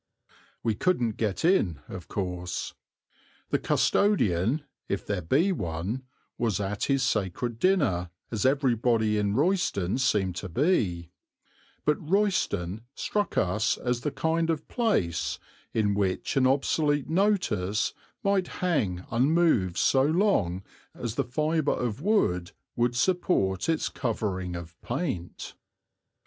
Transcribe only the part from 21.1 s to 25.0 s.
the fibre of wood would support its covering of